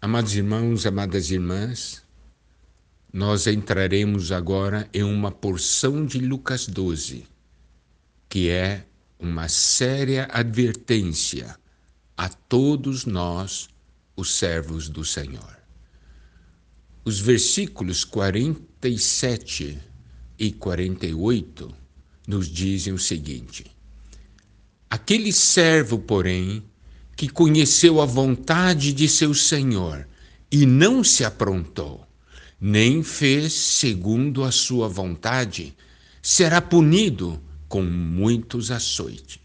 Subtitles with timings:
[0.00, 2.04] Amados irmãos, amadas irmãs,
[3.12, 7.26] nós entraremos agora em uma porção de Lucas 12,
[8.28, 8.86] que é
[9.18, 11.58] uma séria advertência
[12.16, 13.68] a todos nós,
[14.14, 15.58] os servos do Senhor.
[17.04, 19.80] Os versículos 47
[20.38, 21.74] e 48
[22.24, 23.66] nos dizem o seguinte:
[24.88, 26.62] Aquele servo, porém,
[27.18, 30.06] que conheceu a vontade de seu senhor
[30.52, 32.06] e não se aprontou,
[32.60, 35.74] nem fez segundo a sua vontade,
[36.22, 39.40] será punido com muitos açoites.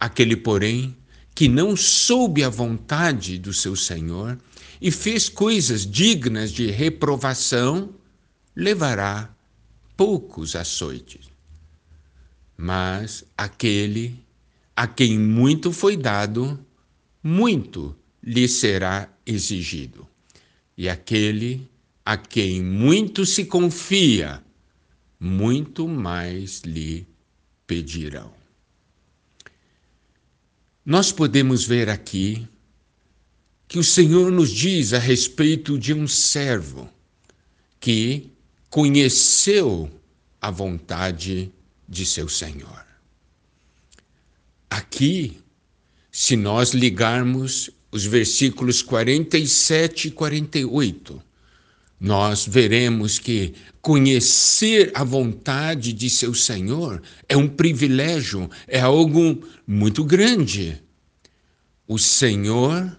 [0.00, 0.96] Aquele, porém,
[1.34, 4.38] que não soube a vontade do seu senhor
[4.80, 7.90] e fez coisas dignas de reprovação,
[8.56, 9.28] levará
[9.94, 11.30] poucos açoites.
[12.56, 14.18] Mas aquele
[14.76, 16.58] a quem muito foi dado,
[17.22, 20.06] muito lhe será exigido.
[20.76, 21.68] E aquele
[22.04, 24.42] a quem muito se confia,
[25.20, 27.06] muito mais lhe
[27.66, 28.32] pedirão.
[30.84, 32.48] Nós podemos ver aqui
[33.68, 36.90] que o Senhor nos diz a respeito de um servo
[37.78, 38.30] que
[38.68, 39.90] conheceu
[40.40, 41.52] a vontade
[41.88, 42.91] de seu Senhor.
[44.72, 45.38] Aqui,
[46.10, 51.22] se nós ligarmos os versículos 47 e 48,
[52.00, 60.02] nós veremos que conhecer a vontade de seu Senhor é um privilégio, é algo muito
[60.02, 60.82] grande.
[61.86, 62.98] O Senhor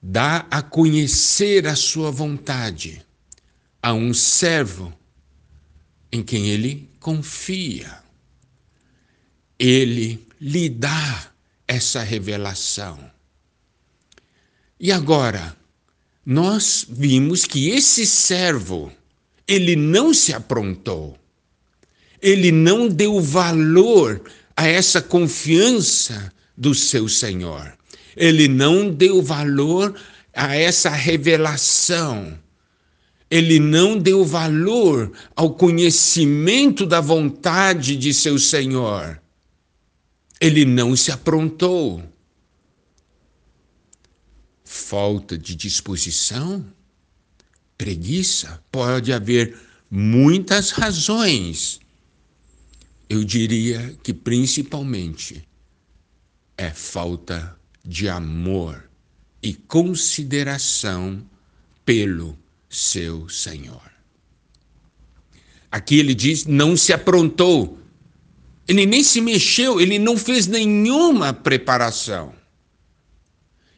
[0.00, 3.04] dá a conhecer a sua vontade
[3.82, 4.90] a um servo
[6.10, 8.05] em quem ele confia
[9.58, 11.30] ele lhe dá
[11.66, 12.98] essa revelação.
[14.78, 15.56] E agora,
[16.24, 18.92] nós vimos que esse servo,
[19.48, 21.16] ele não se aprontou,
[22.20, 24.22] ele não deu valor
[24.56, 27.76] a essa confiança do seu Senhor,
[28.16, 29.94] ele não deu valor
[30.34, 32.38] a essa revelação,
[33.30, 39.20] ele não deu valor ao conhecimento da vontade de seu Senhor
[40.40, 42.02] ele não se aprontou.
[44.64, 46.64] Falta de disposição,
[47.78, 49.58] preguiça, pode haver
[49.90, 51.80] muitas razões.
[53.08, 55.46] Eu diria que principalmente
[56.56, 58.88] é falta de amor
[59.42, 61.24] e consideração
[61.84, 62.36] pelo
[62.68, 63.92] seu Senhor.
[65.70, 67.78] Aqui ele diz: não se aprontou,
[68.68, 72.34] ele nem se mexeu, ele não fez nenhuma preparação.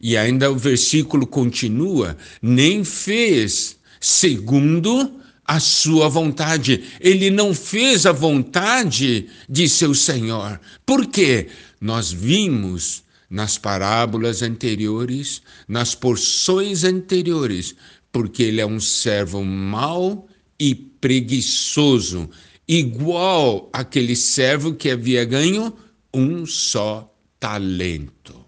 [0.00, 6.82] E ainda o versículo continua: nem fez segundo a sua vontade.
[7.00, 10.60] Ele não fez a vontade de seu Senhor.
[10.84, 11.48] Por quê?
[11.80, 17.74] Nós vimos nas parábolas anteriores, nas porções anteriores,
[18.10, 20.28] porque ele é um servo mau
[20.58, 22.28] e preguiçoso
[22.66, 25.76] igual aquele servo que havia ganho
[26.12, 28.42] um só talento.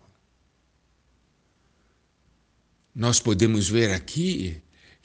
[2.94, 4.56] Nós podemos ver aqui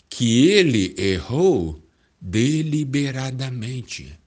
[0.07, 1.83] que ele errou
[2.21, 4.17] deliberadamente.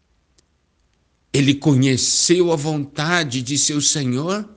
[1.33, 4.49] Ele conheceu a vontade de seu Senhor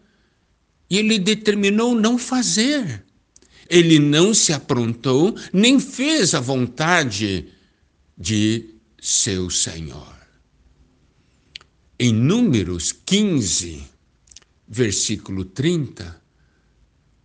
[0.90, 3.06] e ele determinou não fazer.
[3.70, 7.48] Ele não se aprontou, nem fez a vontade
[8.18, 10.15] de seu Senhor.
[11.98, 13.82] Em Números 15,
[14.68, 16.22] versículo 30,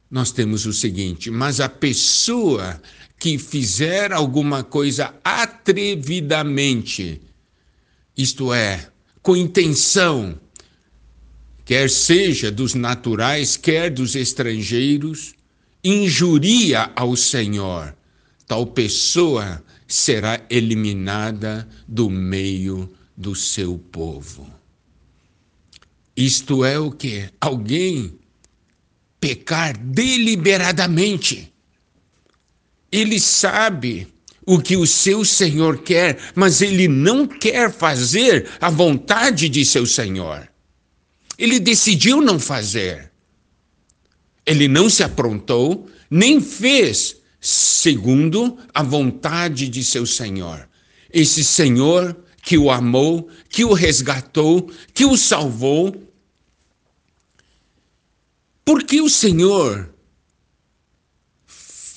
[0.08, 2.80] nós temos o seguinte: Mas a pessoa
[3.18, 7.20] que fizer alguma coisa atrevidamente,
[8.16, 8.88] isto é,
[9.20, 10.38] com intenção,
[11.64, 15.34] quer seja dos naturais, quer dos estrangeiros,
[15.82, 17.92] injuria ao Senhor,
[18.46, 24.59] tal pessoa será eliminada do meio do seu povo.
[26.20, 27.30] Isto é o que?
[27.40, 28.12] Alguém
[29.18, 31.50] pecar deliberadamente.
[32.92, 34.06] Ele sabe
[34.44, 39.86] o que o seu Senhor quer, mas ele não quer fazer a vontade de seu
[39.86, 40.46] Senhor.
[41.38, 43.10] Ele decidiu não fazer.
[44.44, 50.68] Ele não se aprontou, nem fez segundo a vontade de seu Senhor.
[51.10, 56.09] Esse Senhor que o amou, que o resgatou, que o salvou,
[58.64, 59.92] por que o Senhor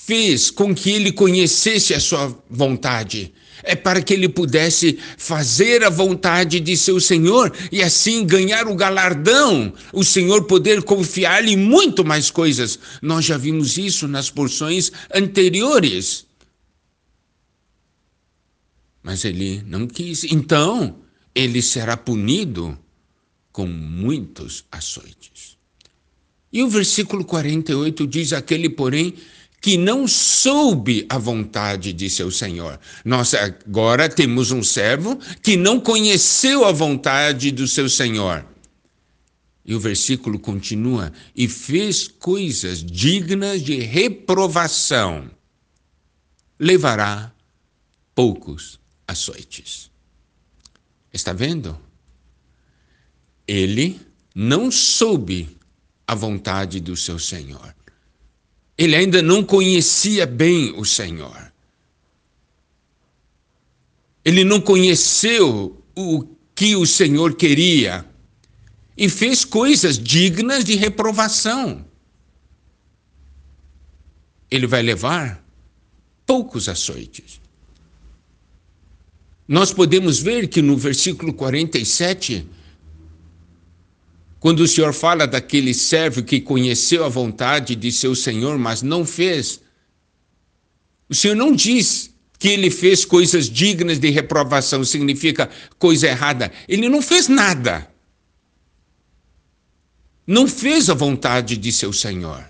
[0.06, 3.33] fez com que ele conhecesse a sua vontade.
[3.65, 8.75] É para que ele pudesse fazer a vontade de seu Senhor e assim ganhar o
[8.75, 12.77] galardão, o Senhor poder confiar-lhe muito mais coisas.
[13.01, 16.25] Nós já vimos isso nas porções anteriores.
[19.01, 20.25] Mas ele não quis.
[20.25, 20.98] Então,
[21.33, 22.77] ele será punido
[23.54, 25.57] com muitos açoites.
[26.53, 29.15] E o versículo 48 diz: Aquele, porém,
[29.59, 32.79] que não soube a vontade de seu senhor.
[33.03, 38.45] Nós agora temos um servo que não conheceu a vontade do seu senhor.
[39.65, 45.31] E o versículo continua: e fez coisas dignas de reprovação,
[46.59, 47.33] levará
[48.13, 49.89] poucos açoites.
[51.11, 51.79] Está vendo?
[53.47, 54.00] Ele
[54.35, 55.57] não soube
[56.07, 57.73] a vontade do seu senhor.
[58.77, 61.53] Ele ainda não conhecia bem o Senhor.
[64.25, 68.05] Ele não conheceu o que o Senhor queria
[68.97, 71.85] e fez coisas dignas de reprovação.
[74.50, 75.44] Ele vai levar
[76.25, 77.41] poucos açoites.
[79.47, 82.47] Nós podemos ver que no versículo 47
[84.44, 89.06] quando o Senhor fala daquele servo que conheceu a vontade de seu Senhor, mas não
[89.06, 89.62] fez,
[91.07, 95.50] o Senhor não diz que ele fez coisas dignas de reprovação, significa
[95.80, 96.51] coisa errada.
[96.68, 97.90] Ele não fez nada.
[100.28, 102.46] Não fez a vontade de seu Senhor.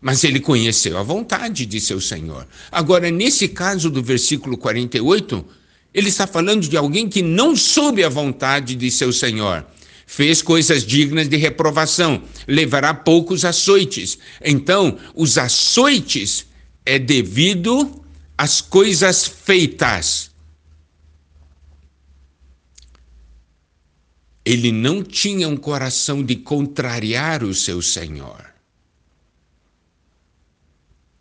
[0.00, 2.44] Mas ele conheceu a vontade de seu Senhor.
[2.72, 5.46] Agora, nesse caso do versículo 48,
[5.94, 9.64] ele está falando de alguém que não soube a vontade de seu Senhor
[10.08, 14.18] fez coisas dignas de reprovação, levará poucos açoites.
[14.42, 16.46] Então, os açoites
[16.84, 18.02] é devido
[18.36, 20.30] às coisas feitas.
[24.46, 28.46] Ele não tinha um coração de contrariar o seu Senhor.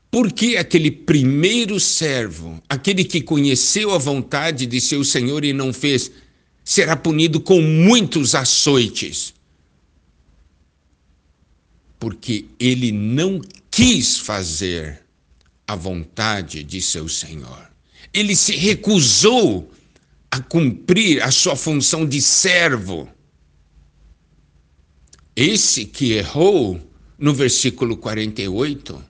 [0.10, 5.74] Por que aquele primeiro servo, aquele que conheceu a vontade de seu Senhor e não
[5.74, 6.10] fez,
[6.68, 9.34] será punido com muitos açoites.
[11.98, 13.40] Porque ele não
[13.72, 15.02] quis fazer
[15.66, 17.72] a vontade de seu Senhor.
[18.14, 19.72] Ele se recusou
[20.30, 23.10] a cumprir a sua função de servo.
[25.34, 26.82] Esse que errou
[27.18, 29.02] no versículo 48,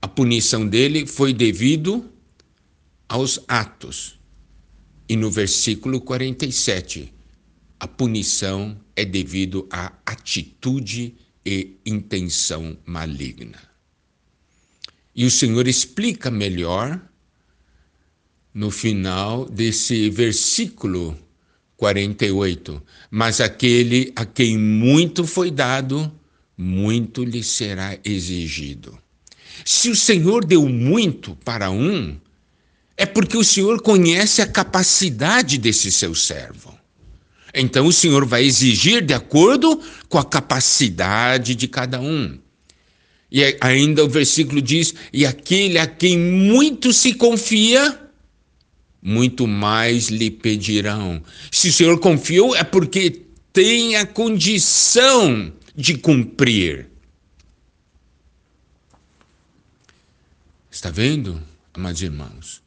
[0.00, 2.08] a punição dele foi devido
[3.08, 4.21] aos atos
[5.12, 7.12] e no versículo 47,
[7.78, 11.14] a punição é devido à atitude
[11.44, 13.58] e intenção maligna.
[15.14, 16.98] E o Senhor explica melhor
[18.54, 21.14] no final desse versículo
[21.76, 22.82] 48.
[23.10, 26.10] Mas aquele a quem muito foi dado,
[26.56, 28.98] muito lhe será exigido.
[29.62, 32.18] Se o Senhor deu muito para um,
[33.02, 36.72] é porque o Senhor conhece a capacidade desse seu servo.
[37.52, 42.38] Então o Senhor vai exigir de acordo com a capacidade de cada um.
[43.28, 48.00] E ainda o versículo diz: E aquele a quem muito se confia,
[49.02, 51.20] muito mais lhe pedirão.
[51.50, 56.86] Se o Senhor confiou, é porque tem a condição de cumprir.
[60.70, 61.42] Está vendo,
[61.74, 62.62] amados irmãos?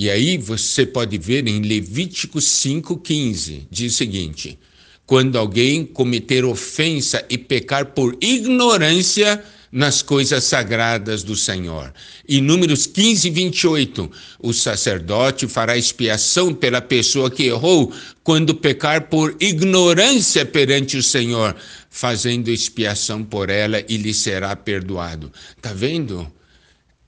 [0.00, 4.58] E aí você pode ver em Levítico 5,15, diz o seguinte:
[5.04, 11.92] quando alguém cometer ofensa e pecar por ignorância nas coisas sagradas do Senhor.
[12.26, 17.92] E Números 15, 28, o sacerdote fará expiação pela pessoa que errou
[18.24, 21.54] quando pecar por ignorância perante o Senhor,
[21.90, 25.30] fazendo expiação por ela e lhe será perdoado.
[25.60, 26.39] Tá vendo?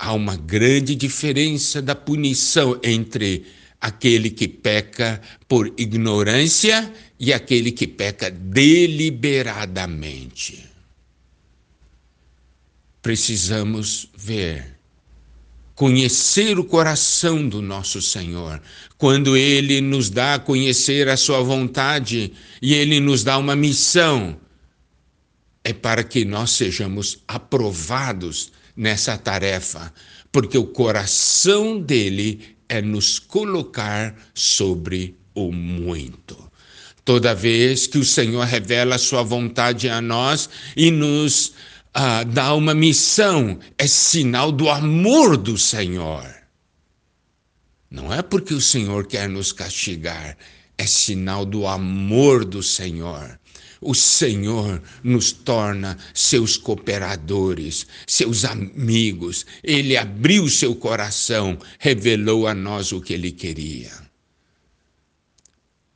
[0.02, 3.46] Há uma grande diferença da punição entre
[3.80, 10.68] aquele que peca por ignorância e aquele que peca deliberadamente.
[13.00, 14.76] Precisamos ver,
[15.76, 18.60] conhecer o coração do nosso Senhor,
[18.98, 24.36] quando Ele nos dá a conhecer a Sua vontade e Ele nos dá uma missão,
[25.62, 29.92] é para que nós sejamos aprovados nessa tarefa,
[30.30, 36.50] porque o coração dele é nos colocar sobre o muito.
[37.04, 41.52] Toda vez que o Senhor revela a sua vontade a nós e nos
[41.92, 46.24] ah, dá uma missão, é sinal do amor do Senhor.
[47.90, 50.38] Não é porque o Senhor quer nos castigar,
[50.78, 53.38] é sinal do amor do Senhor.
[53.84, 59.44] O Senhor nos torna seus cooperadores, seus amigos.
[59.60, 63.90] Ele abriu seu coração, revelou a nós o que ele queria.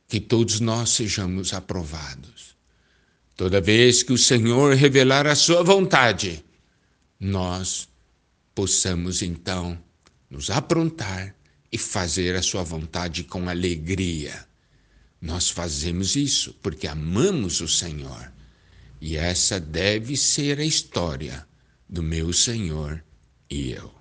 [0.05, 2.57] Que todos nós sejamos aprovados.
[3.37, 6.43] Toda vez que o Senhor revelar a sua vontade,
[7.17, 7.87] nós
[8.53, 9.81] possamos então
[10.29, 11.33] nos aprontar
[11.71, 14.46] e fazer a sua vontade com alegria
[15.21, 18.31] nós fazemos isso porque amamos o Senhor.
[18.99, 21.47] E essa deve ser a história
[21.87, 23.03] do meu Senhor
[23.49, 23.96] e eu.